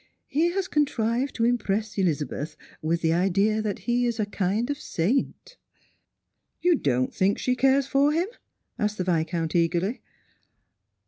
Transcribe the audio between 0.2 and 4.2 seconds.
_"He has contrived to impress Elizabeth with the idea that he is